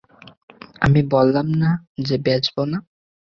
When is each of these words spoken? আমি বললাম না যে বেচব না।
আমি 0.81 1.01
বললাম 1.13 1.47
না 1.61 1.69
যে 1.99 2.15
বেচব 2.17 2.55
না। 2.63 2.77